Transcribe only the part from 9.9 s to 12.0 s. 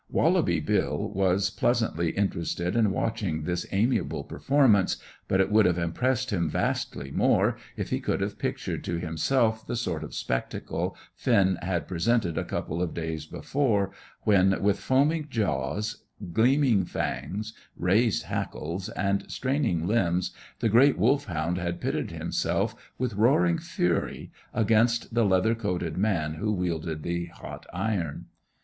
of spectacle Finn had